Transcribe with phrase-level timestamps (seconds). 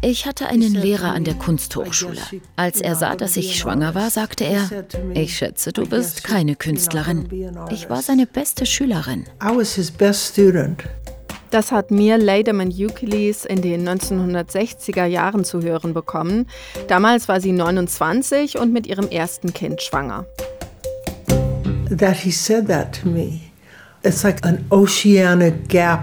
[0.00, 2.20] ich hatte einen Lehrer an der Kunsthochschule.
[2.56, 7.28] Als er sah, dass ich schwanger war, sagte er, ich schätze, du bist keine Künstlerin.
[7.70, 9.26] Ich war seine beste Schülerin.
[11.50, 16.46] Das hat mir Lederman Euclides in den 1960er Jahren zu hören bekommen.
[16.88, 20.26] Damals war sie 29 und mit ihrem ersten Kind schwanger.
[21.96, 23.40] That he said that to me.
[24.02, 26.02] It's like an oceanic gap.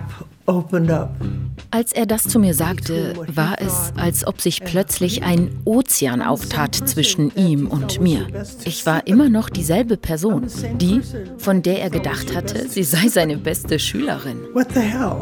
[1.71, 6.75] Als er das zu mir sagte, war es, als ob sich plötzlich ein Ozean auftat
[6.75, 8.27] zwischen ihm und mir.
[8.65, 10.47] Ich war immer noch dieselbe Person,
[10.79, 11.01] die,
[11.37, 14.39] von der er gedacht hatte, sie sei seine beste Schülerin.
[14.53, 15.15] What the hell?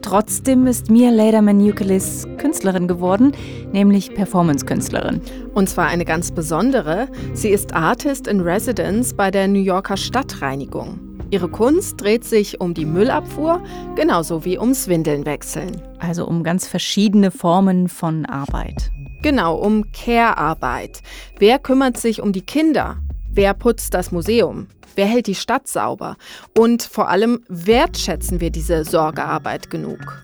[0.00, 2.02] Trotzdem ist Mia Lederman Euclid
[2.36, 3.32] Künstlerin geworden,
[3.72, 5.22] nämlich Performance-Künstlerin.
[5.54, 7.08] Und zwar eine ganz besondere.
[7.32, 11.13] Sie ist Artist in Residence bei der New Yorker Stadtreinigung.
[11.34, 13.60] Ihre Kunst dreht sich um die Müllabfuhr,
[13.96, 15.82] genauso wie ums Windelnwechseln.
[15.98, 18.92] Also um ganz verschiedene Formen von Arbeit.
[19.20, 21.02] Genau, um Care-Arbeit.
[21.40, 22.98] Wer kümmert sich um die Kinder?
[23.32, 24.68] Wer putzt das Museum?
[24.94, 26.16] Wer hält die Stadt sauber?
[26.56, 30.22] Und vor allem, wertschätzen wir diese Sorgearbeit genug?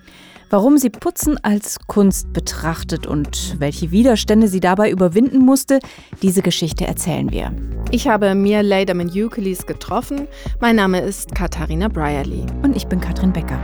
[0.52, 5.78] Warum sie Putzen als Kunst betrachtet und welche Widerstände sie dabei überwinden musste,
[6.22, 7.52] diese Geschichte erzählen wir.
[7.92, 10.26] Ich habe mir Lederman Euclides getroffen.
[10.60, 12.44] Mein Name ist Katharina Brierly.
[12.64, 13.60] Und ich bin Katrin Becker.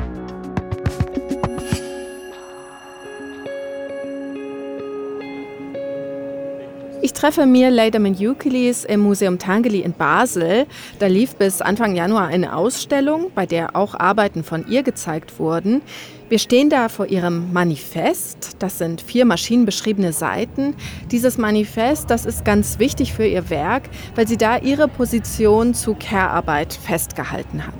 [7.03, 10.67] Ich treffe mir Lederman Euclides im Museum Tangeli in Basel.
[10.99, 15.83] Da lief bis Anfang Januar eine Ausstellung, bei der auch Arbeiten von ihr gezeigt wurden.
[16.29, 18.57] Wir stehen da vor ihrem Manifest.
[18.61, 20.75] Das sind vier maschinenbeschriebene Seiten.
[21.13, 25.95] Dieses Manifest, das ist ganz wichtig für ihr Werk, weil sie da ihre Position zu
[25.95, 27.75] Care-Arbeit festgehalten hat.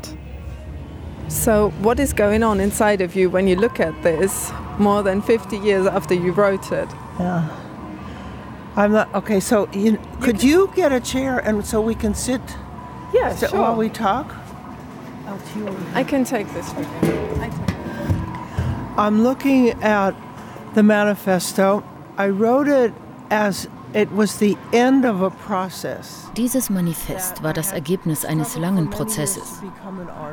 [1.29, 5.23] So, what is going on inside of you when you look at this more than
[5.23, 6.89] 50 years after you wrote it?
[7.19, 7.66] Yeah.
[8.77, 9.41] I'm not okay.
[9.41, 12.43] So, you, could you get a chair and so we can sit?
[13.15, 13.59] Yeah, sure.
[13.59, 14.35] While we talk.
[15.95, 17.27] I can take this with you.
[18.99, 20.15] I'm looking at
[20.75, 21.83] the manifesto.
[22.19, 22.93] I wrote it
[23.31, 26.31] as it was the end of a process.
[26.37, 29.63] Dieses Manifest war das Ergebnis eines langen Prozesses.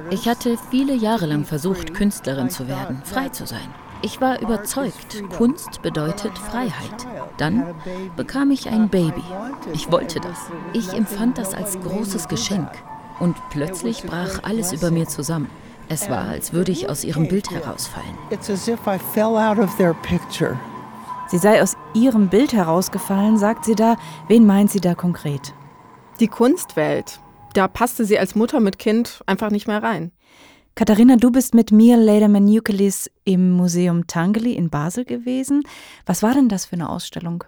[0.09, 3.73] Ich hatte viele Jahre lang versucht, Künstlerin zu werden, frei zu sein.
[4.05, 7.07] Ich war überzeugt, Kunst bedeutet Freiheit.
[7.37, 7.73] Dann
[8.17, 9.23] bekam ich ein Baby.
[9.73, 10.37] Ich wollte das.
[10.73, 12.67] Ich empfand das als großes Geschenk.
[13.21, 15.49] Und plötzlich brach alles über mir zusammen.
[15.87, 18.17] Es war, als würde ich aus ihrem Bild herausfallen.
[21.27, 23.95] Sie sei aus ihrem Bild herausgefallen, sagt sie da.
[24.27, 25.53] Wen meint sie da konkret?
[26.19, 27.21] Die Kunstwelt.
[27.53, 30.11] Da passte sie als Mutter mit Kind einfach nicht mehr rein.
[30.75, 35.61] Katharina, du bist mit mir, Lederman Euclides, im Museum Tangeli in Basel gewesen.
[36.07, 37.43] Was war denn das für eine Ausstellung?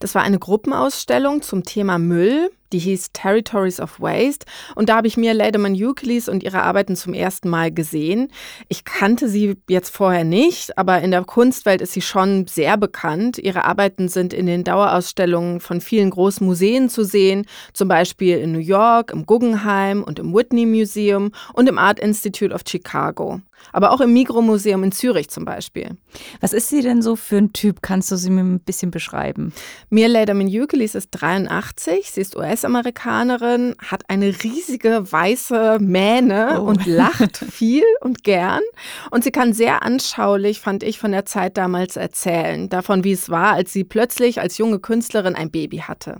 [0.00, 4.46] Das war eine Gruppenausstellung zum Thema Müll die hieß Territories of Waste.
[4.74, 8.28] Und da habe ich mir Lederman Euclides und ihre Arbeiten zum ersten Mal gesehen.
[8.68, 13.38] Ich kannte sie jetzt vorher nicht, aber in der Kunstwelt ist sie schon sehr bekannt.
[13.38, 18.52] Ihre Arbeiten sind in den Dauerausstellungen von vielen großen Museen zu sehen, zum Beispiel in
[18.52, 23.40] New York, im Guggenheim und im Whitney Museum und im Art Institute of Chicago.
[23.72, 25.96] Aber auch im Migro-Museum in Zürich zum Beispiel.
[26.40, 27.80] Was ist sie denn so für ein Typ?
[27.82, 29.52] Kannst du sie mir ein bisschen beschreiben?
[29.90, 36.64] Mir Lederman Euclides ist 83, sie ist US US-Amerikanerin, hat eine riesige weiße Mähne oh.
[36.64, 38.62] und lacht viel und gern.
[39.10, 42.68] Und sie kann sehr anschaulich, fand ich, von der Zeit damals erzählen.
[42.68, 46.16] Davon, wie es war, als sie plötzlich als junge Künstlerin ein Baby hatte.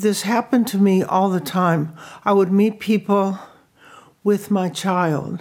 [0.00, 1.92] This happened to me all the time.
[2.24, 3.38] I would meet people
[4.22, 5.40] with my child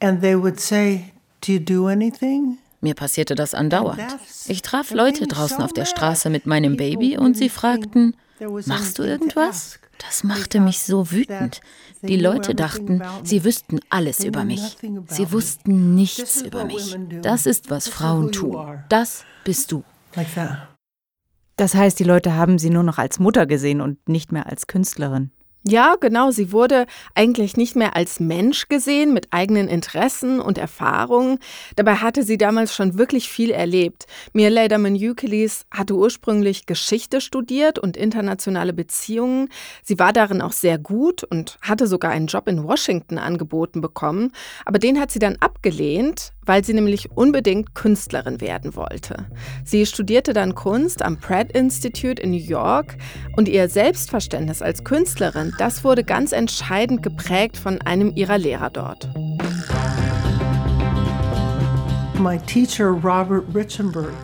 [0.00, 2.58] and they would say, Do you do anything?
[2.80, 4.00] Mir passierte das andauernd.
[4.46, 8.14] Ich traf Leute draußen auf der Straße mit meinem Baby und sie fragten,
[8.66, 9.78] Machst du irgendwas?
[9.98, 11.60] Das machte mich so wütend.
[12.02, 14.76] Die Leute dachten, sie wüssten alles über mich.
[15.08, 16.96] Sie wussten nichts über mich.
[17.22, 18.84] Das ist, was Frauen tun.
[18.88, 19.82] Das bist du.
[21.56, 24.68] Das heißt, die Leute haben sie nur noch als Mutter gesehen und nicht mehr als
[24.68, 25.32] Künstlerin.
[25.70, 26.30] Ja, genau.
[26.30, 31.40] Sie wurde eigentlich nicht mehr als Mensch gesehen mit eigenen Interessen und Erfahrungen.
[31.76, 34.06] Dabei hatte sie damals schon wirklich viel erlebt.
[34.32, 39.50] Mir Lederman Euclides hatte ursprünglich Geschichte studiert und internationale Beziehungen.
[39.82, 44.32] Sie war darin auch sehr gut und hatte sogar einen Job in Washington angeboten bekommen.
[44.64, 49.26] Aber den hat sie dann abgelehnt, weil sie nämlich unbedingt Künstlerin werden wollte.
[49.64, 52.96] Sie studierte dann Kunst am Pratt Institute in New York
[53.36, 59.10] und ihr Selbstverständnis als Künstlerin, das wurde ganz entscheidend geprägt von einem ihrer Lehrer dort.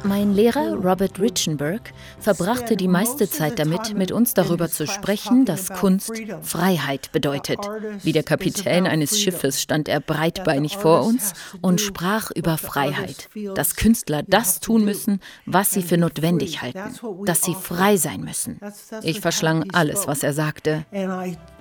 [0.05, 5.71] Mein Lehrer Robert Richenberg verbrachte die meiste Zeit damit, mit uns darüber zu sprechen, dass
[5.71, 6.13] Kunst
[6.43, 7.61] Freiheit bedeutet.
[8.03, 13.77] Wie der Kapitän eines Schiffes stand er breitbeinig vor uns und sprach über Freiheit, dass
[13.77, 18.59] Künstler das tun müssen, was sie für notwendig halten, dass sie frei sein müssen.
[19.03, 20.85] Ich verschlang alles, was er sagte.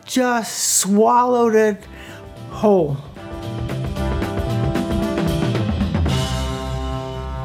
[0.06, 1.78] just swallowed it
[2.52, 3.13] whole.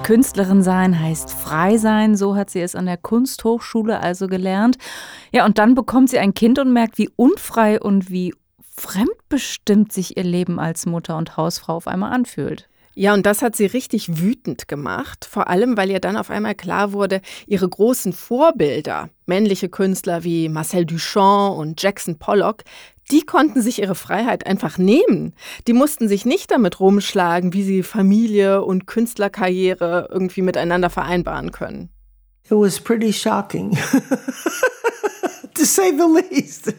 [0.09, 4.79] Künstlerin sein heißt frei sein, so hat sie es an der Kunsthochschule also gelernt.
[5.33, 8.33] Ja, und dann bekommt sie ein Kind und merkt, wie unfrei und wie
[8.75, 12.71] fremdbestimmt sich ihr Leben als Mutter und Hausfrau auf einmal anfühlt.
[12.95, 16.55] Ja, und das hat sie richtig wütend gemacht, vor allem weil ihr dann auf einmal
[16.55, 22.65] klar wurde, ihre großen Vorbilder, männliche Künstler wie Marcel Duchamp und Jackson Pollock,
[23.11, 25.35] die konnten sich ihre Freiheit einfach nehmen.
[25.67, 31.91] Die mussten sich nicht damit rumschlagen, wie sie Familie und Künstlerkarriere irgendwie miteinander vereinbaren können.
[32.45, 33.73] It was pretty shocking,
[35.55, 36.73] to say the least.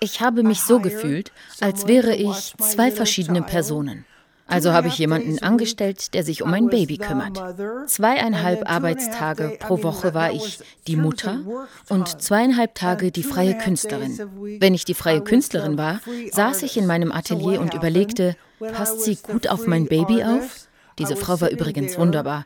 [0.00, 4.04] Ich habe mich so gefühlt, als wäre ich zwei verschiedene Personen.
[4.50, 7.40] Also habe ich jemanden angestellt, der sich um ein Baby kümmert.
[7.88, 11.40] Zweieinhalb Arbeitstage pro Woche war ich die Mutter
[11.88, 14.18] und zweieinhalb Tage die freie Künstlerin.
[14.60, 16.00] Wenn ich die freie Künstlerin war,
[16.32, 18.36] saß ich in meinem Atelier und überlegte,
[18.72, 20.69] passt sie gut auf mein Baby auf?
[20.98, 22.44] Diese Frau war übrigens wunderbar.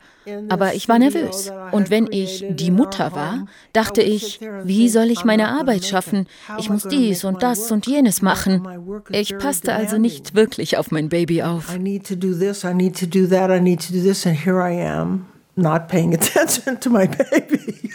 [0.48, 1.52] Aber ich war nervös.
[1.72, 6.26] Und wenn ich die Mutter war, dachte ich, wie soll ich meine Arbeit schaffen?
[6.58, 8.66] Ich muss dies und das und jenes machen.
[9.10, 11.76] Ich passte also nicht wirklich auf mein Baby auf.
[15.56, 17.90] not paying attention to my baby.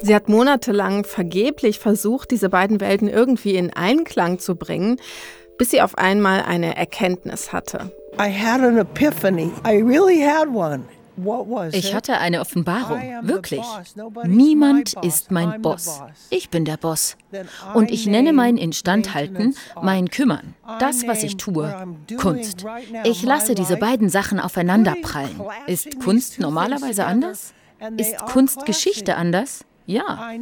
[0.00, 5.00] Sie hat monatelang vergeblich versucht, diese beiden Welten irgendwie in Einklang zu bringen
[5.58, 7.92] bis sie auf einmal eine Erkenntnis hatte.
[11.72, 13.64] Ich hatte eine Offenbarung, wirklich.
[14.24, 16.00] Niemand ist mein Boss.
[16.30, 17.16] Ich bin der Boss.
[17.74, 21.74] Und ich nenne mein Instandhalten, mein Kümmern, das, was ich tue,
[22.18, 22.64] Kunst.
[23.04, 25.40] Ich lasse diese beiden Sachen aufeinanderprallen.
[25.66, 27.52] Ist Kunst normalerweise anders?
[27.96, 29.64] Ist Kunstgeschichte anders?
[29.88, 30.34] Ja.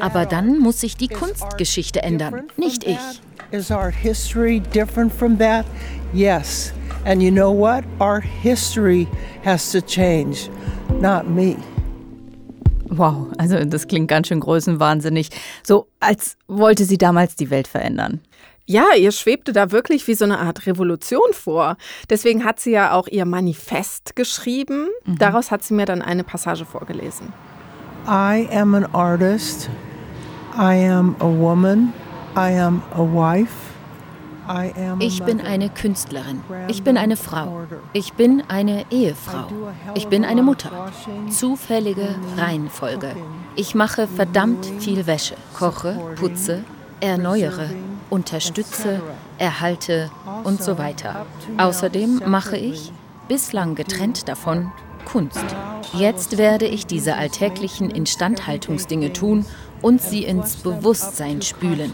[0.00, 2.98] Aber dann muss sich die Kunstgeschichte ändern, nicht ich.
[3.52, 5.64] Is art history different from that?
[6.12, 6.72] Yes.
[7.04, 7.84] And you know what?
[8.00, 9.06] Art history
[9.44, 10.50] has to change,
[11.00, 11.56] not me.
[12.88, 15.30] Wow, also das klingt ganz schön größenwahnsinnig.
[15.62, 18.20] So, als wollte sie damals die Welt verändern.
[18.66, 21.76] Ja, ihr schwebte da wirklich wie so eine Art Revolution vor.
[22.10, 24.88] Deswegen hat sie ja auch ihr Manifest geschrieben.
[25.04, 25.18] Mhm.
[25.18, 27.32] Daraus hat sie mir dann eine Passage vorgelesen.
[28.08, 29.68] I am an artist.
[30.56, 31.92] I am a woman.
[35.00, 36.40] Ich bin eine Künstlerin.
[36.68, 37.66] Ich bin eine Frau.
[37.92, 39.48] Ich bin eine Ehefrau.
[39.94, 40.70] Ich bin eine Mutter.
[41.28, 43.14] Zufällige Reihenfolge.
[43.56, 45.34] Ich mache verdammt viel Wäsche.
[45.52, 46.64] Koche, putze,
[47.00, 47.68] erneuere,
[48.08, 49.02] unterstütze,
[49.36, 50.10] erhalte
[50.44, 51.26] und so weiter.
[51.58, 52.90] Außerdem mache ich,
[53.26, 54.72] bislang getrennt davon,
[55.04, 55.44] Kunst.
[55.94, 59.44] Jetzt werde ich diese alltäglichen Instandhaltungsdinge tun
[59.82, 61.92] und sie ins Bewusstsein spülen.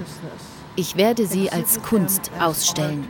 [0.76, 3.07] Ich werde sie als Kunst ausstellen.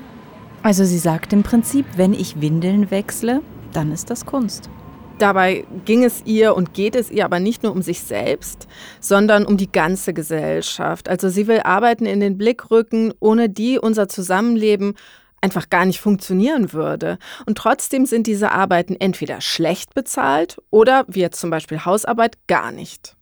[0.62, 3.42] Also sie sagt im Prinzip, wenn ich Windeln wechsle,
[3.72, 4.70] dann ist das Kunst.
[5.18, 8.66] Dabei ging es ihr und geht es ihr aber nicht nur um sich selbst,
[9.00, 11.08] sondern um die ganze Gesellschaft.
[11.08, 14.94] Also sie will Arbeiten in den Blick rücken, ohne die unser Zusammenleben
[15.44, 17.18] einfach gar nicht funktionieren würde.
[17.44, 22.72] Und trotzdem sind diese Arbeiten entweder schlecht bezahlt oder, wie jetzt zum Beispiel Hausarbeit, gar
[22.72, 23.14] nicht.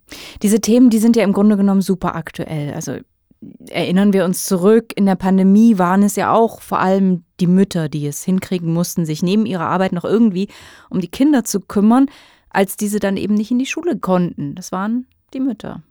[0.43, 2.73] Diese Themen, die sind ja im Grunde genommen super aktuell.
[2.75, 2.99] Also
[3.69, 7.89] erinnern wir uns zurück, in der Pandemie waren es ja auch vor allem die Mütter,
[7.89, 10.47] die es hinkriegen mussten, sich neben ihrer Arbeit noch irgendwie
[10.91, 12.07] um die Kinder zu kümmern,
[12.51, 14.55] als diese dann eben nicht in die Schule konnten.
[14.55, 15.83] Das waren die Mütter.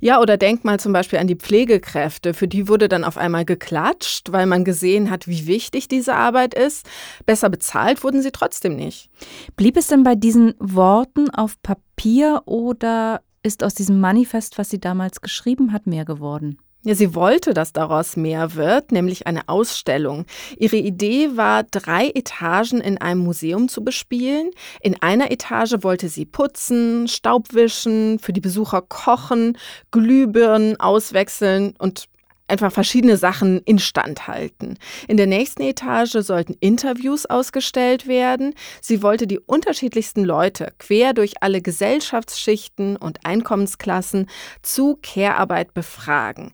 [0.00, 2.34] Ja, oder denk mal zum Beispiel an die Pflegekräfte.
[2.34, 6.54] Für die wurde dann auf einmal geklatscht, weil man gesehen hat, wie wichtig diese Arbeit
[6.54, 6.86] ist.
[7.26, 9.10] Besser bezahlt wurden sie trotzdem nicht.
[9.56, 14.80] Blieb es denn bei diesen Worten auf Papier oder ist aus diesem Manifest, was sie
[14.80, 16.58] damals geschrieben hat, mehr geworden?
[16.82, 20.24] Ja, sie wollte, dass daraus mehr wird, nämlich eine Ausstellung.
[20.56, 24.50] Ihre Idee war, drei Etagen in einem Museum zu bespielen.
[24.80, 29.58] In einer Etage wollte sie putzen, Staubwischen, für die Besucher kochen,
[29.90, 32.08] Glühbirnen auswechseln und
[32.50, 34.76] einfach verschiedene Sachen instand halten.
[35.08, 38.54] In der nächsten Etage sollten Interviews ausgestellt werden.
[38.80, 44.28] Sie wollte die unterschiedlichsten Leute quer durch alle Gesellschaftsschichten und Einkommensklassen
[44.62, 46.52] zu Care-Arbeit befragen.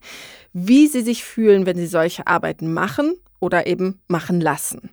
[0.53, 4.91] Wie sie sich fühlen, wenn sie solche Arbeiten machen oder eben machen lassen.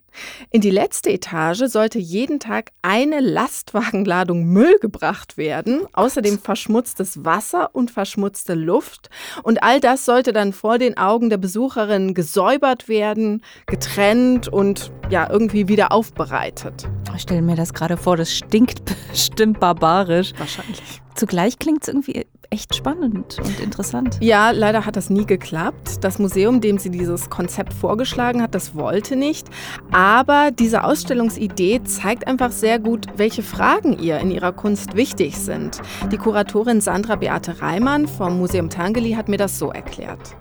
[0.52, 7.72] In die letzte Etage sollte jeden Tag eine Lastwagenladung Müll gebracht werden, außerdem verschmutztes Wasser
[7.74, 9.10] und verschmutzte Luft.
[9.42, 15.30] Und all das sollte dann vor den Augen der Besucherin gesäubert werden, getrennt und ja,
[15.30, 16.88] irgendwie wieder aufbereitet.
[17.16, 20.34] Ich stelle mir das gerade vor, das stinkt bestimmt barbarisch.
[20.38, 21.02] Wahrscheinlich.
[21.16, 24.18] Zugleich klingt es irgendwie echt spannend und interessant.
[24.22, 26.04] Ja, leider hat das nie geklappt.
[26.04, 29.48] Das Museum, dem sie dieses Konzept vorgeschlagen hat, das wollte nicht.
[29.92, 35.82] Aber diese Ausstellungsidee zeigt einfach sehr gut, welche Fragen ihr in ihrer Kunst wichtig sind.
[36.12, 40.36] Die Kuratorin Sandra Beate Reimann vom Museum Tangeli hat mir das so erklärt.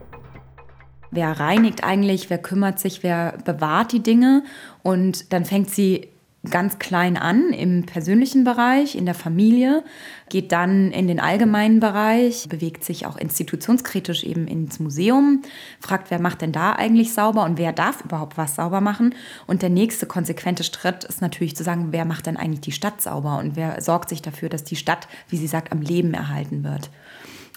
[1.11, 4.45] Wer reinigt eigentlich, wer kümmert sich, wer bewahrt die Dinge
[4.83, 6.12] und dann fängt sie
[6.51, 9.85] ganz klein an im persönlichen Bereich, in der Familie,
[10.29, 15.43] geht dann in den allgemeinen Bereich, bewegt sich auch institutionskritisch eben ins Museum,
[15.79, 19.15] fragt, wer macht denn da eigentlich sauber und wer darf überhaupt was sauber machen.
[19.47, 23.01] Und der nächste konsequente Schritt ist natürlich zu sagen, wer macht denn eigentlich die Stadt
[23.01, 26.65] sauber und wer sorgt sich dafür, dass die Stadt, wie sie sagt, am Leben erhalten
[26.65, 26.91] wird.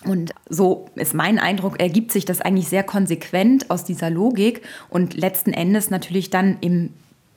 [0.05, 5.15] Und so ist mein Eindruck, ergibt sich das eigentlich sehr konsequent aus dieser Logik und
[5.15, 6.93] letzten Endes natürlich dann im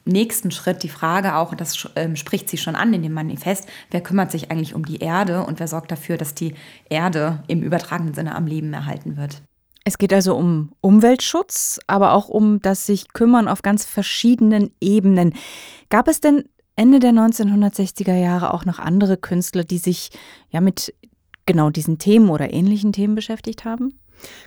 [0.08, 3.68] nächsten Schritt die Frage auch, und das ähm, spricht sie schon an in dem Manifest,
[3.90, 6.54] wer kümmert sich eigentlich um die Erde und wer sorgt dafür, dass die
[6.88, 9.42] Erde im übertragenen Sinne am Leben erhalten wird.
[9.84, 15.34] Es geht also um Umweltschutz, aber auch um das sich kümmern auf ganz verschiedenen Ebenen.
[15.88, 16.44] Gab es denn
[16.76, 20.10] Ende der 1960er Jahre auch noch andere Künstler, die sich
[20.50, 20.94] ja mit
[21.46, 23.98] genau diesen Themen oder ähnlichen Themen beschäftigt haben?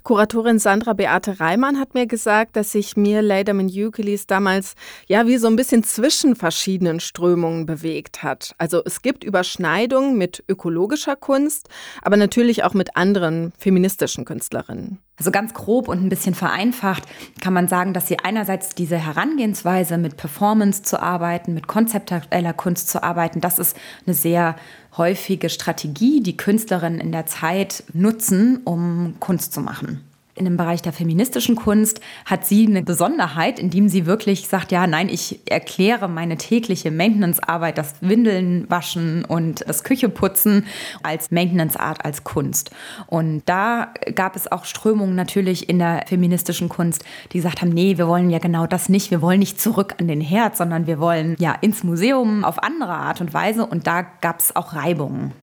[0.04, 4.76] Kuratorin Sandra Beate Reimann hat mir gesagt, dass sich mir Lederman Euclid damals
[5.08, 8.56] ja wie so ein bisschen zwischen verschiedenen Strömungen bewegt hat.
[8.58, 11.70] Also es gibt Überschneidungen mit ökologischer Kunst,
[12.02, 15.00] aber natürlich auch mit anderen feministischen Künstlerinnen.
[15.18, 17.04] Also ganz grob und ein bisschen vereinfacht
[17.42, 22.90] kann man sagen, dass sie einerseits diese Herangehensweise mit Performance zu arbeiten, mit konzeptueller Kunst
[22.90, 24.56] zu arbeiten, das ist eine sehr
[24.98, 30.02] häufige Strategie, die Künstlerinnen in der Zeit nutzen, um Kunst zu machen
[30.36, 34.88] in dem Bereich der feministischen Kunst hat sie eine Besonderheit, indem sie wirklich sagt, ja,
[34.88, 40.66] nein, ich erkläre meine tägliche Maintenance-Arbeit, das Windeln waschen und das Kücheputzen
[41.04, 42.72] als Maintenance-Art, als Kunst.
[43.08, 47.98] Und da gab es auch Strömungen natürlich in der feministischen Kunst, die gesagt haben, nee,
[47.98, 49.12] wir wollen ja genau das nicht.
[49.12, 52.94] Wir wollen nicht zurück an den Herd, sondern wir wollen ja ins Museum auf andere
[52.94, 53.66] Art und Weise.
[53.66, 55.34] Und da gab es auch Reibungen.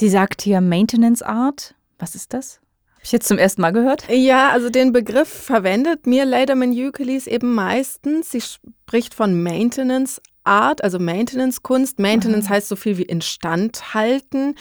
[0.00, 1.74] Sie sagt hier Maintenance Art.
[1.98, 2.61] Was ist das?
[3.02, 4.04] Habe ich jetzt zum ersten Mal gehört?
[4.10, 8.30] Ja, also den Begriff verwendet mir Lederman Euclides eben meistens.
[8.30, 11.98] Sie spricht von Maintenance Art, also Maintenance Kunst.
[11.98, 14.54] Maintenance heißt so viel wie instand halten.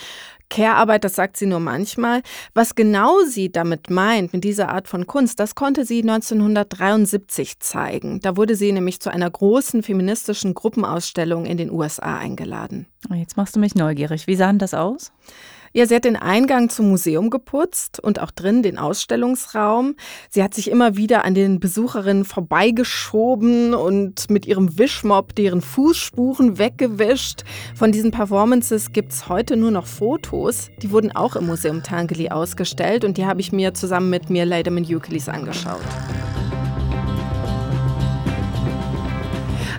[0.50, 2.24] Care-Arbeit, das sagt sie nur manchmal.
[2.56, 8.22] Was genau sie damit meint, mit dieser Art von Kunst, das konnte sie 1973 zeigen.
[8.22, 12.88] Da wurde sie nämlich zu einer großen feministischen Gruppenausstellung in den USA eingeladen.
[13.14, 14.26] Jetzt machst du mich neugierig.
[14.26, 15.12] Wie sah das aus?
[15.74, 19.96] Ja, sie hat den Eingang zum Museum geputzt und auch drin den Ausstellungsraum.
[20.30, 26.58] Sie hat sich immer wieder an den Besucherinnen vorbeigeschoben und mit ihrem Wischmopp deren Fußspuren
[26.58, 27.44] weggewischt.
[27.74, 30.70] Von diesen Performances gibt es heute nur noch Fotos.
[30.82, 34.46] Die wurden auch im Museum Tangeli ausgestellt und die habe ich mir zusammen mit mir
[34.46, 35.80] Leiderman Euclides angeschaut.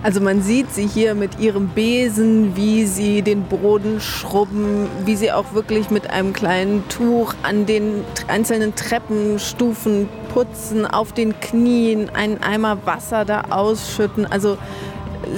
[0.03, 5.31] Also man sieht sie hier mit ihrem Besen, wie sie den Boden schrubben, wie sie
[5.31, 12.43] auch wirklich mit einem kleinen Tuch an den einzelnen Treppenstufen putzen, auf den Knien einen
[12.43, 14.25] Eimer Wasser da ausschütten.
[14.25, 14.57] Also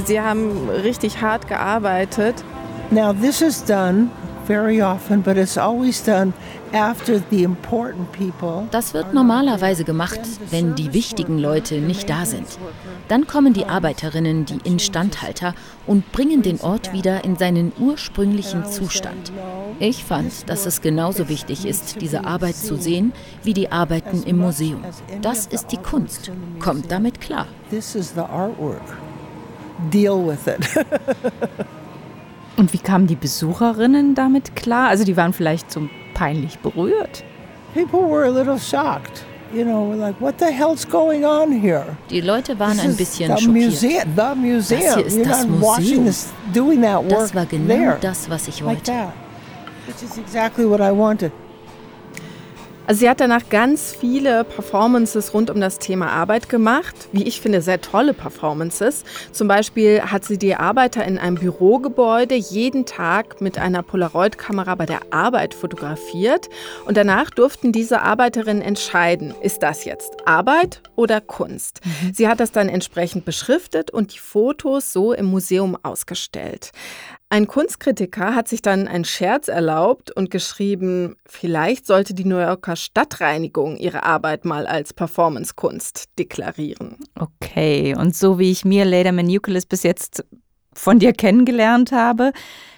[0.05, 2.43] sie haben richtig hart gearbeitet.
[2.89, 4.09] Now this is done
[4.47, 6.33] very often, but it's always done
[8.71, 10.19] das wird normalerweise gemacht,
[10.51, 12.45] wenn die wichtigen Leute nicht da sind.
[13.07, 15.53] Dann kommen die Arbeiterinnen, die Instandhalter,
[15.87, 19.31] und bringen den Ort wieder in seinen ursprünglichen Zustand.
[19.79, 23.13] Ich fand, dass es genauso wichtig ist, diese Arbeit zu sehen,
[23.43, 24.83] wie die Arbeiten im Museum.
[25.21, 26.31] Das ist die Kunst.
[26.59, 27.47] Kommt damit klar.
[29.91, 30.59] Deal with it.
[32.57, 34.89] Und wie kamen die Besucherinnen damit klar?
[34.89, 37.23] Also die waren vielleicht zum peinlich berührt.
[37.75, 39.23] People were a little shocked.
[39.53, 41.97] You know, like, what the hell's going on here?
[42.09, 43.51] Die Leute waren ein bisschen schockiert.
[43.51, 44.81] Museum, the museum.
[44.81, 46.05] Das hier ist das Museum.
[46.05, 47.97] This, doing that work das war genau there.
[48.01, 48.91] das, was ich wollte.
[48.91, 49.13] Like that.
[49.85, 51.31] Which is exactly what I wanted.
[52.87, 56.95] Also sie hat danach ganz viele Performances rund um das Thema Arbeit gemacht.
[57.11, 59.03] Wie ich finde, sehr tolle Performances.
[59.31, 64.85] Zum Beispiel hat sie die Arbeiter in einem Bürogebäude jeden Tag mit einer Polaroid-Kamera bei
[64.85, 66.49] der Arbeit fotografiert.
[66.85, 71.81] Und danach durften diese Arbeiterinnen entscheiden, ist das jetzt Arbeit oder Kunst.
[71.83, 72.13] Mhm.
[72.13, 76.71] Sie hat das dann entsprechend beschriftet und die Fotos so im Museum ausgestellt.
[77.29, 82.75] Ein Kunstkritiker hat sich dann einen Scherz erlaubt und geschrieben, vielleicht sollte die New Yorker
[82.75, 86.97] Stadtreinigung ihre Arbeit mal als Performancekunst deklarieren.
[87.19, 90.23] Okay, und so wie ich mir Lederman Euclid bis jetzt
[90.73, 92.31] von dir kennengelernt habe,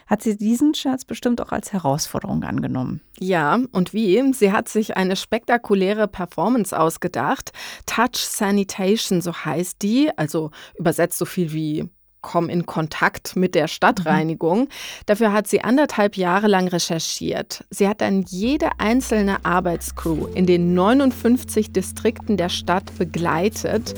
[0.07, 3.01] hat sie diesen Scherz bestimmt auch als Herausforderung angenommen.
[3.19, 4.33] Ja, und wie?
[4.33, 7.51] Sie hat sich eine spektakuläre Performance ausgedacht.
[7.85, 11.89] Touch Sanitation, so heißt die, also übersetzt so viel wie
[12.27, 14.63] komm in Kontakt mit der Stadtreinigung.
[14.63, 14.67] Mhm.
[15.05, 17.63] Dafür hat sie anderthalb Jahre lang recherchiert.
[17.69, 23.93] Sie hat dann jede einzelne Arbeitscrew in den 59 Distrikten der Stadt begleitet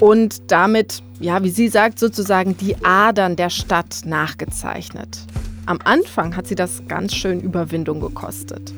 [0.00, 5.20] und damit, ja, wie sie sagt, sozusagen die Adern der Stadt nachgezeichnet.
[5.66, 8.72] Am Anfang hat sie das ganz schön Überwindung gekostet.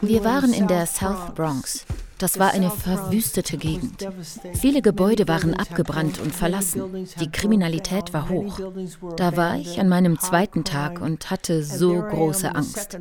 [0.00, 1.84] Wir waren in der South Bronx.
[2.18, 4.08] Das war eine verwüstete Gegend.
[4.54, 7.06] Viele Gebäude waren abgebrannt und verlassen.
[7.20, 8.60] Die Kriminalität war hoch.
[9.16, 12.98] Da war ich an meinem zweiten Tag und hatte so große Angst.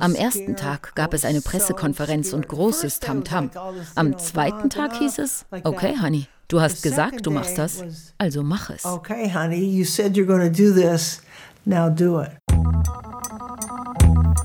[0.00, 3.50] Am ersten Tag gab es eine Pressekonferenz und großes Tamtam.
[3.50, 3.72] -Tam.
[3.94, 7.82] Am zweiten Tag hieß es, okay, Honey, du hast gesagt, du machst das,
[8.18, 8.84] also mach es.
[8.84, 11.22] Okay, Honey, you said you're gonna do this,
[11.64, 12.30] now do it.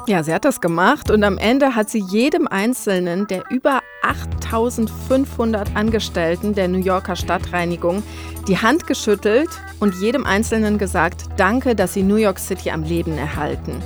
[0.09, 5.75] Ja, sie hat das gemacht und am Ende hat sie jedem Einzelnen der über 8500
[5.75, 8.03] Angestellten der New Yorker Stadtreinigung
[8.47, 13.17] die Hand geschüttelt und jedem Einzelnen gesagt, danke, dass sie New York City am Leben
[13.17, 13.81] erhalten.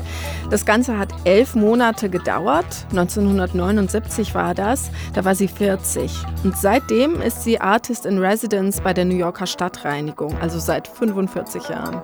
[0.50, 2.86] Das Ganze hat elf Monate gedauert.
[2.92, 4.92] 1979 war das.
[5.14, 6.12] Da war sie 40.
[6.44, 11.70] Und seitdem ist sie Artist in Residence bei der New Yorker Stadtreinigung, also seit 45
[11.70, 12.02] Jahren.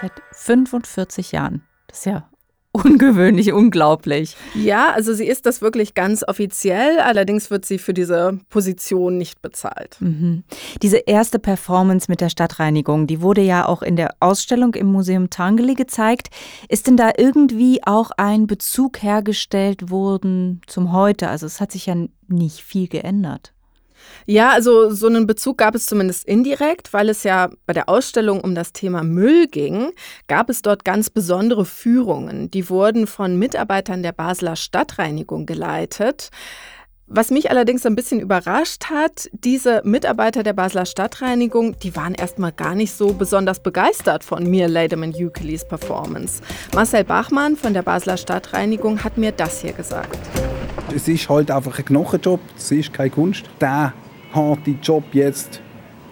[0.00, 1.62] Seit 45 Jahren.
[1.86, 2.31] Das ist ja
[2.72, 4.36] ungewöhnlich, unglaublich.
[4.54, 9.42] Ja, also sie ist das wirklich ganz offiziell, allerdings wird sie für diese Position nicht
[9.42, 9.96] bezahlt.
[10.00, 10.44] Mhm.
[10.80, 15.28] Diese erste Performance mit der Stadtreinigung, die wurde ja auch in der Ausstellung im Museum
[15.30, 16.28] Tangeli gezeigt.
[16.68, 21.28] Ist denn da irgendwie auch ein Bezug hergestellt worden zum Heute?
[21.28, 21.94] Also es hat sich ja
[22.28, 23.52] nicht viel geändert.
[24.26, 28.40] Ja, also so einen Bezug gab es zumindest indirekt, weil es ja bei der Ausstellung
[28.40, 29.90] um das Thema Müll ging,
[30.28, 32.50] gab es dort ganz besondere Führungen.
[32.50, 36.30] Die wurden von Mitarbeitern der Basler Stadtreinigung geleitet.
[37.14, 42.52] Was mich allerdings ein bisschen überrascht hat, diese Mitarbeiter der Basler Stadtreinigung, die waren erstmal
[42.52, 46.40] gar nicht so besonders begeistert von mir, Lademan Euclides Performance.
[46.74, 50.16] Marcel Bachmann von der Basler Stadtreinigung hat mir das hier gesagt.
[50.94, 53.44] Es ist halt einfach ein Knochenjob, es ist keine Kunst.
[53.60, 53.94] Der
[54.34, 55.62] harte Job jetzt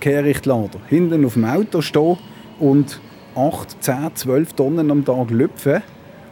[0.01, 0.79] Kehrichtlader.
[0.89, 2.17] Hinten auf dem Auto stehen
[2.59, 2.99] und
[3.37, 5.83] 8, 10, 12 Tonnen am Tag lüpfen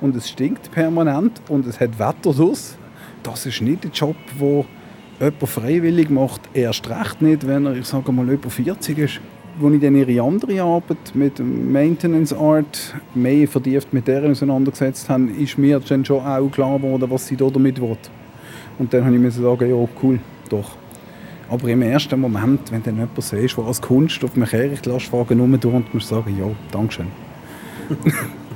[0.00, 2.78] und es stinkt permanent und es hat Wetter draus.
[3.22, 4.64] Das ist nicht der Job, den
[5.20, 6.40] jemand freiwillig macht.
[6.54, 9.20] Erst recht nicht, wenn er, ich sage mal, über 40 ist.
[9.62, 15.24] Als ich dann ihre andere Arbeit mit Maintenance Art mehr vertieft mit der auseinandergesetzt habe,
[15.38, 17.98] ist mir dann schon auch klar geworden, was sie damit will.
[18.78, 20.76] Und dann habe ich mir sagen, ja, cool, doch.
[21.50, 25.92] Aber im ersten Moment, wenn dann jemand siehst, der als Kunst auf einem Kehrichtlastwagen rumturnt,
[25.94, 27.06] musst du sagen, ja, Dankeschön.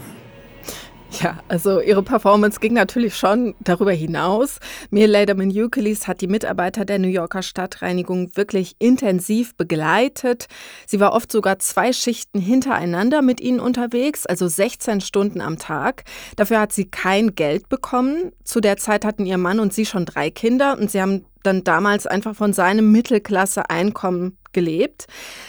[1.21, 4.59] Ja, also ihre Performance ging natürlich schon darüber hinaus.
[4.91, 10.47] Mir Lederman Euclid hat die Mitarbeiter der New Yorker Stadtreinigung wirklich intensiv begleitet.
[10.87, 16.05] Sie war oft sogar zwei Schichten hintereinander mit ihnen unterwegs, also 16 Stunden am Tag.
[16.37, 18.33] Dafür hat sie kein Geld bekommen.
[18.45, 21.65] Zu der Zeit hatten ihr Mann und sie schon drei Kinder und sie haben dann
[21.65, 25.07] damals einfach von seinem Mittelklasse-Einkommen gelebt.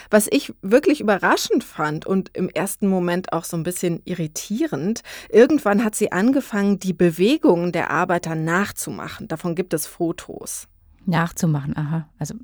[0.09, 5.83] Was ich wirklich überraschend fand und im ersten Moment auch so ein bisschen irritierend, irgendwann
[5.83, 9.27] hat sie angefangen, die Bewegungen der Arbeiter nachzumachen.
[9.27, 10.67] Davon gibt es Fotos.
[11.05, 12.07] Nachzumachen, aha.
[12.17, 12.35] Also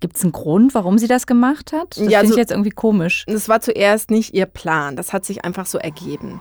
[0.00, 1.96] Gibt es einen Grund, warum sie das gemacht hat?
[1.96, 3.24] Das ja, finde ich jetzt irgendwie komisch.
[3.26, 4.94] Das war zuerst nicht ihr Plan.
[4.94, 6.40] Das hat sich einfach so ergeben.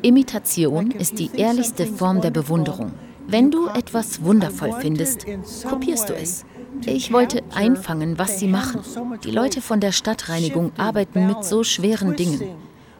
[0.00, 2.92] Imitation ist die ehrlichste Form der Bewunderung.
[3.26, 5.26] Wenn du etwas wundervoll findest,
[5.68, 6.46] kopierst du es.
[6.86, 8.80] Ich wollte einfangen, was sie machen.
[9.24, 12.40] Die Leute von der Stadtreinigung arbeiten mit so schweren Dingen.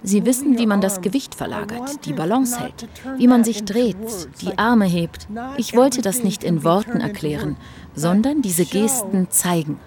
[0.02, 3.96] Sie wissen, wie man das Gewicht verlagert, die Balance hält, wie man sich dreht,
[4.42, 5.26] die Arme hebt.
[5.56, 7.56] Ich wollte das nicht in Worten erklären,
[7.94, 9.80] sondern diese Gesten zeigen.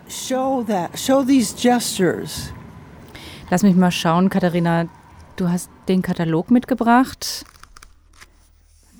[3.49, 4.89] Lass mich mal schauen, Katharina.
[5.37, 7.45] Du hast den Katalog mitgebracht.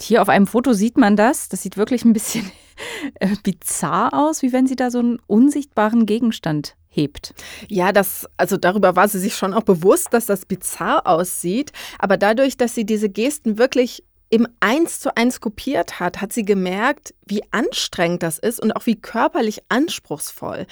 [0.02, 1.50] Hier auf einem Foto sieht man das.
[1.50, 2.50] Das sieht wirklich ein bisschen
[3.20, 7.34] äh, bizarr aus, wie wenn sie da so einen unsichtbaren Gegenstand hebt.
[7.68, 11.74] Ja, das, also darüber war sie sich schon auch bewusst, dass das bizarr aussieht.
[12.00, 16.44] Aber dadurch, dass sie diese Gesten wirklich im Eins zu eins kopiert hat, hat sie
[16.44, 20.68] gemerkt, wie anstrengend das ist und auch wie körperlich anspruchsvoll.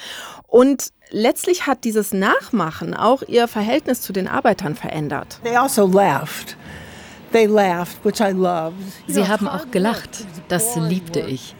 [0.48, 5.39] Und letztlich hat dieses Nachmachen auch ihr Verhältnis zu den Arbeitern verändert.
[5.44, 6.58] They also laughed.
[7.32, 8.76] They laughed, which I loved.
[9.08, 10.26] Sie haben auch gelacht.
[10.48, 11.56] Das liebte ich.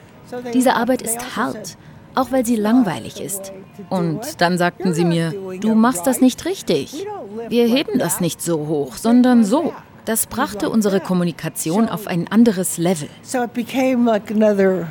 [0.54, 1.78] Diese Arbeit ist hart,
[2.14, 3.52] auch weil sie langweilig ist.
[3.90, 7.06] Und dann sagten sie mir, du machst das nicht richtig.
[7.50, 9.74] Wir heben das nicht so hoch, sondern so.
[10.06, 13.10] Das brachte unsere Kommunikation auf ein anderes Level.
[13.24, 14.88] So it became like another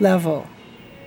[0.00, 0.42] level.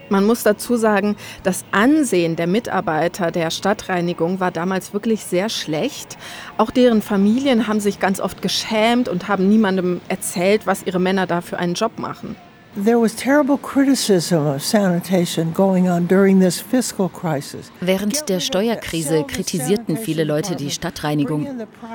[0.07, 6.17] Man muss dazu sagen, das Ansehen der Mitarbeiter der Stadtreinigung war damals wirklich sehr schlecht.
[6.57, 11.27] Auch deren Familien haben sich ganz oft geschämt und haben niemandem erzählt, was ihre Männer
[11.27, 12.37] da für einen Job machen.
[12.75, 17.71] There was terrible criticism of sanitation going on during this fiscal crisis.
[17.81, 21.47] Während der Steuerkrise kritisierten viele Leute die Stadtreinigung.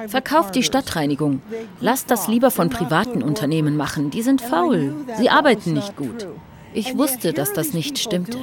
[0.08, 1.42] Verkauft die Stadtreinigung.
[1.80, 4.10] Lasst das lieber von privaten Unternehmen machen.
[4.10, 4.92] Die sind faul.
[5.16, 6.26] Sie arbeiten nicht gut.
[6.72, 8.36] Ich wusste, dass das nicht stimmte.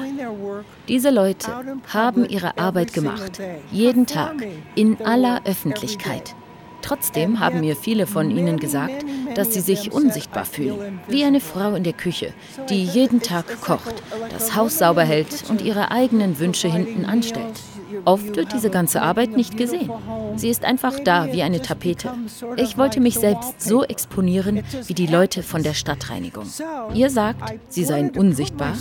[0.88, 1.52] Diese Leute
[1.90, 3.42] haben ihre Arbeit gemacht.
[3.74, 4.36] Jeden Tag.
[4.76, 6.34] In aller Öffentlichkeit.
[6.82, 11.76] Trotzdem haben mir viele von ihnen gesagt, dass sie sich unsichtbar fühlen, wie eine Frau
[11.76, 12.34] in der Küche,
[12.70, 13.96] die jeden Tag kocht,
[14.30, 17.60] das Haus sauber hält und ihre eigenen Wünsche hinten anstellt.
[18.06, 19.90] Oft wird diese ganze Arbeit nicht gesehen.
[20.36, 22.10] Sie ist einfach da wie eine Tapete.
[22.58, 26.46] Ich wollte mich selbst so exponieren wie die Leute von der Stadtreinigung.
[26.94, 28.74] Ihr sagt, sie seien unsichtbar,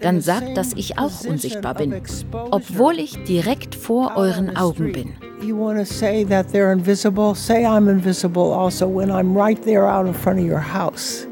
[0.00, 2.02] dann sagt, dass ich auch unsichtbar bin,
[2.50, 5.12] obwohl ich direkt vor euren Augen bin.
[5.42, 7.34] You want to say that they're invisible?
[7.34, 11.26] Say I'm invisible also when I'm right there out in front of your house.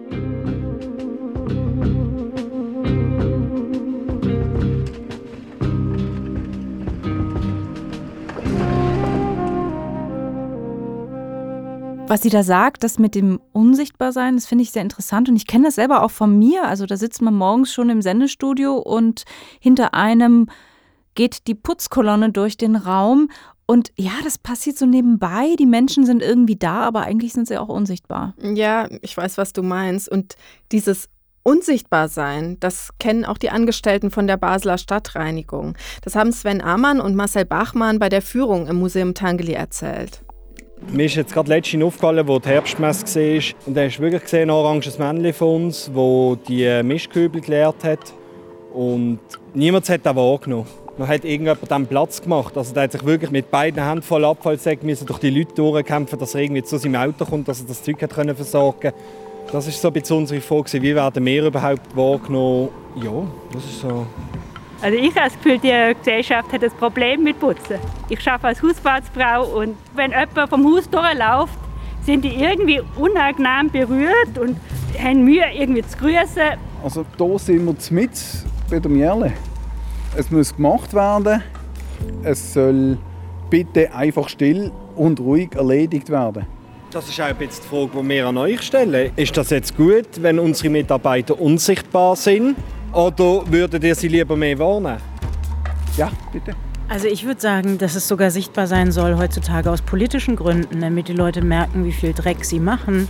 [12.10, 15.46] Was sie da sagt, das mit dem Unsichtbarsein, das finde ich sehr interessant und ich
[15.46, 16.64] kenne das selber auch von mir.
[16.64, 19.22] Also da sitzt man morgens schon im Sendestudio und
[19.60, 20.48] hinter einem
[21.14, 23.28] geht die Putzkolonne durch den Raum
[23.64, 25.54] und ja, das passiert so nebenbei.
[25.56, 28.34] Die Menschen sind irgendwie da, aber eigentlich sind sie auch unsichtbar.
[28.42, 30.08] Ja, ich weiß, was du meinst.
[30.08, 30.34] Und
[30.72, 31.08] dieses
[31.44, 35.76] Unsichtbarsein, das kennen auch die Angestellten von der Basler Stadtreinigung.
[36.02, 40.24] Das haben Sven Amann und Marcel Bachmann bei der Führung im Museum Tangeli erzählt.
[40.88, 43.42] Mir ist jetzt gerade letztens aufgefallen, wo die Herbstmesse war.
[43.66, 47.84] Und da hast du wirklich gesehen, ein oranges Männchen von uns, das die Mischkübel geleert
[47.84, 48.12] hat.
[48.72, 49.18] Und
[49.54, 50.66] niemand hat das wahrgenommen.
[50.98, 52.56] Man hat irgendjemand dann Platz gemacht.
[52.56, 56.18] Also der hat sich wirklich mit beiden Händen voll Abfallsäcke müssen durch die Leute durchkämpfen,
[56.18, 58.92] dass er irgendwie zu seinem Auto kommt, dass er das Zeug hat können versorgen
[59.52, 62.68] Das ist so ein bisschen unsere Frage, wie werden wir überhaupt wahrgenommen?
[62.96, 64.06] Ja, das ist so.
[64.82, 67.76] Also ich habe das Gefühl, die Gesellschaft hat ein Problem mit Putzen.
[68.08, 71.58] Ich arbeite als Hausfahrtsfrau und wenn jemand vom Haus durchläuft,
[72.06, 74.56] sind die irgendwie unangenehm berührt und
[74.98, 76.58] haben Mühe, irgendwie zu grüßen.
[76.82, 78.10] Also hier sind wir mit
[78.70, 79.32] bei dem Mierle.
[80.16, 81.42] Es muss gemacht werden.
[82.22, 82.96] Es soll
[83.50, 86.46] bitte einfach still und ruhig erledigt werden.
[86.90, 89.12] Das ist auch bisschen die Frage, die wir an euch stellen.
[89.14, 92.56] Ist das jetzt gut, wenn unsere Mitarbeiter unsichtbar sind?
[92.92, 94.98] Oder würdet ihr sie lieber mehr wahrnehmen?
[95.96, 96.54] Ja, bitte.
[96.88, 101.06] Also ich würde sagen, dass es sogar sichtbar sein soll heutzutage aus politischen Gründen, damit
[101.06, 103.08] die Leute merken, wie viel Dreck sie machen.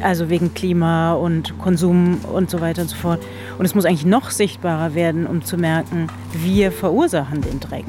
[0.00, 3.22] Also wegen Klima und Konsum und so weiter und so fort.
[3.58, 7.84] Und es muss eigentlich noch sichtbarer werden, um zu merken, wir verursachen den Dreck.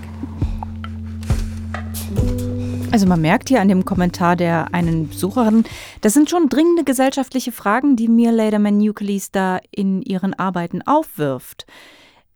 [2.92, 5.64] Also man merkt hier an dem Kommentar der einen Besucherin,
[6.02, 11.66] das sind schon dringende gesellschaftliche Fragen, die mir Lederman Nucleus da in ihren Arbeiten aufwirft.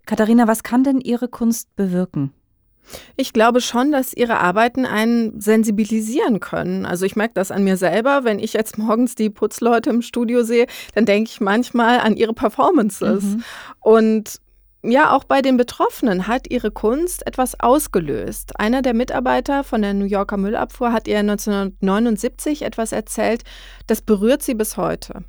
[0.05, 2.31] Katharina, was kann denn Ihre Kunst bewirken?
[3.15, 6.85] Ich glaube schon, dass ihre Arbeiten einen sensibilisieren können.
[6.85, 8.23] Also ich merke das an mir selber.
[8.23, 12.33] Wenn ich jetzt morgens die Putzleute im Studio sehe, dann denke ich manchmal an ihre
[12.33, 13.23] Performances.
[13.23, 13.43] Mhm.
[13.79, 14.39] Und
[14.89, 18.59] ja, auch bei den Betroffenen hat ihre Kunst etwas ausgelöst.
[18.59, 23.43] Einer der Mitarbeiter von der New Yorker Müllabfuhr hat ihr 1979 etwas erzählt,
[23.87, 25.23] das berührt sie bis heute.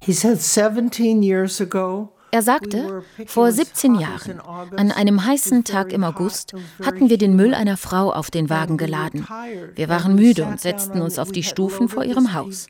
[0.00, 6.02] He said 17 years ago er sagte, vor 17 Jahren, an einem heißen Tag im
[6.02, 9.26] August, hatten wir den Müll einer Frau auf den Wagen geladen.
[9.74, 12.68] Wir waren müde und setzten uns auf die Stufen vor ihrem Haus.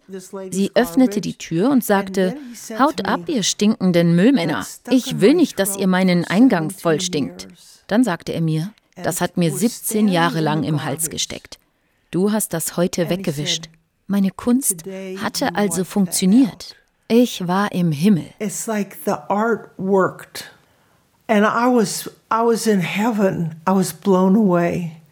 [0.50, 2.34] Sie öffnete die Tür und sagte,
[2.76, 4.66] Haut ab, ihr stinkenden Müllmänner.
[4.90, 7.46] Ich will nicht, dass ihr meinen Eingang voll stinkt.
[7.86, 11.60] Dann sagte er mir, das hat mir 17 Jahre lang im Hals gesteckt.
[12.10, 13.68] Du hast das heute weggewischt.
[14.08, 14.82] Meine Kunst
[15.22, 16.74] hatte also funktioniert.
[17.14, 18.24] Ich war im Himmel.
[18.38, 20.50] It's like the art worked.
[21.28, 23.56] And I was I was in heaven.
[23.68, 25.02] I was blown away.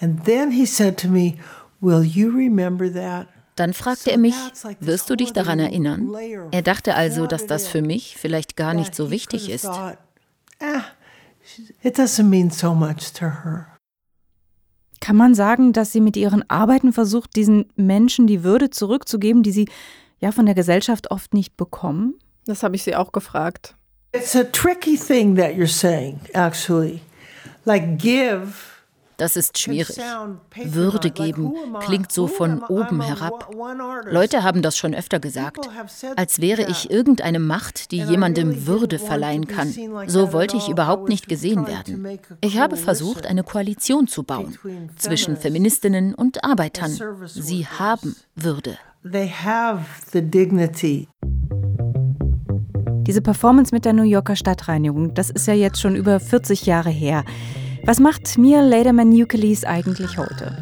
[0.00, 1.34] And then he said to me,
[1.80, 3.26] "Will you remember that?"
[3.56, 4.36] Dann fragte er mich,
[4.78, 6.08] wirst du dich daran erinnern?
[6.52, 9.66] Er dachte also, dass das für mich vielleicht gar nicht so wichtig ist.
[9.66, 9.96] Ah,
[11.82, 13.66] it doesn't mean so much to her.
[15.00, 19.50] Kann man sagen, dass sie mit ihren Arbeiten versucht, diesen Menschen die Würde zurückzugeben, die
[19.50, 19.68] sie
[20.20, 22.18] ja von der Gesellschaft oft nicht bekommen?
[22.46, 23.76] Das habe ich sie auch gefragt.
[24.14, 27.00] It's a tricky thing that you're saying, actually.
[27.64, 28.77] Like give
[29.18, 29.96] das ist schwierig.
[30.64, 33.52] Würde geben klingt so von oben herab.
[34.06, 35.68] Leute haben das schon öfter gesagt,
[36.16, 39.74] als wäre ich irgendeine Macht, die jemandem Würde verleihen kann.
[40.06, 42.18] So wollte ich überhaupt nicht gesehen werden.
[42.40, 44.56] Ich habe versucht, eine Koalition zu bauen
[44.96, 46.96] zwischen Feministinnen und Arbeitern.
[47.26, 48.78] Sie haben Würde.
[53.02, 56.90] Diese Performance mit der New Yorker Stadtreinigung, das ist ja jetzt schon über 40 Jahre
[56.90, 57.24] her.
[57.88, 60.54] Was macht Mia Lederman Euclid eigentlich heute?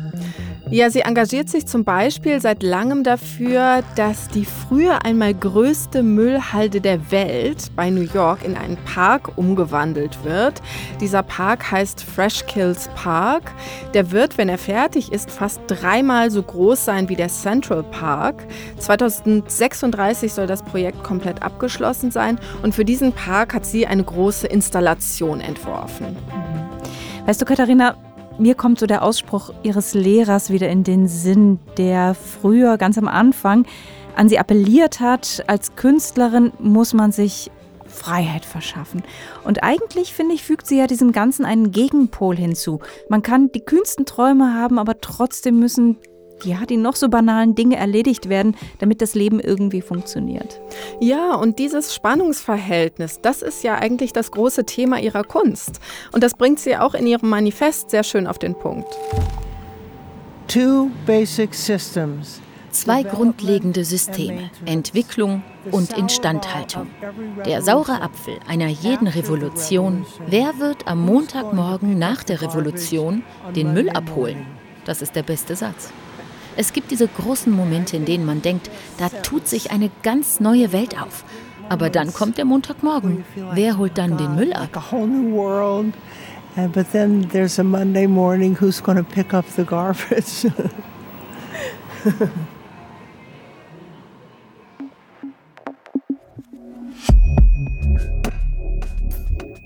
[0.71, 6.81] Ja, sie engagiert sich zum Beispiel seit langem dafür, dass die früher einmal größte Müllhalde
[6.81, 10.63] der Welt bei New York in einen Park umgewandelt wird.
[11.01, 13.51] Dieser Park heißt Fresh Kills Park.
[13.93, 18.45] Der wird, wenn er fertig ist, fast dreimal so groß sein wie der Central Park.
[18.79, 24.47] 2036 soll das Projekt komplett abgeschlossen sein und für diesen Park hat sie eine große
[24.47, 26.17] Installation entworfen.
[27.27, 27.97] Weißt du, Katharina,
[28.39, 33.09] mir kommt so der Ausspruch ihres Lehrers wieder in den Sinn, der früher ganz am
[33.09, 33.67] Anfang
[34.15, 37.51] an sie appelliert hat, als Künstlerin muss man sich
[37.85, 39.03] Freiheit verschaffen.
[39.43, 42.79] Und eigentlich, finde ich, fügt sie ja diesem Ganzen einen Gegenpol hinzu.
[43.09, 45.97] Man kann die kühnsten Träume haben, aber trotzdem müssen
[46.45, 50.61] ja, die noch so banalen Dinge erledigt werden, damit das Leben irgendwie funktioniert.
[51.01, 55.81] Ja, und dieses Spannungsverhältnis, das ist ja eigentlich das große Thema ihrer Kunst.
[56.13, 58.89] Und das bringt sie auch in ihrem Manifest sehr schön auf den Punkt.
[60.49, 62.41] Two basic systems.
[62.71, 66.89] Zwei grundlegende Systeme, Entwicklung und Instandhaltung.
[67.47, 70.05] Der saure Apfel einer jeden Revolution.
[70.27, 73.23] Wer wird am Montagmorgen nach der Revolution
[73.55, 74.47] den Müll abholen?
[74.85, 75.91] Das ist der beste Satz.
[76.57, 80.73] Es gibt diese großen Momente, in denen man denkt, da tut sich eine ganz neue
[80.73, 81.25] Welt auf.
[81.69, 83.25] Aber dann kommt der Montagmorgen.
[83.53, 84.71] Wer holt dann den Müll ab?
[86.73, 90.47] But then there's a Monday morning who's going to pick up the garbage.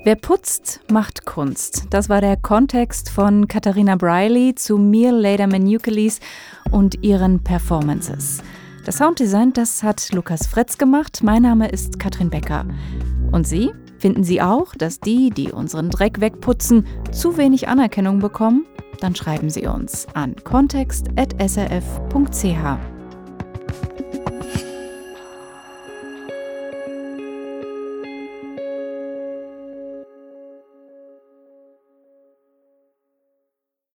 [0.03, 1.85] Wer putzt, macht Kunst.
[1.91, 6.19] Das war der Kontext von Katharina Briley zu Mir Lederman Euclid
[6.71, 8.43] und ihren Performances.
[8.85, 11.21] Das Sounddesign, das hat Lukas Fretz gemacht.
[11.23, 12.65] Mein Name ist Katrin Becker.
[13.31, 13.73] Und Sie?
[13.99, 18.65] Finden Sie auch, dass die, die unseren Dreck wegputzen, zu wenig Anerkennung bekommen?
[19.01, 23.00] Dann schreiben Sie uns an kontext.srf.ch.